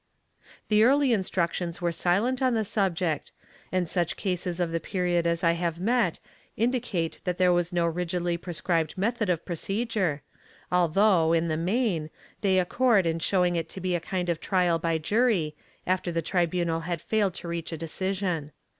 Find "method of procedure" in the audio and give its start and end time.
8.97-10.23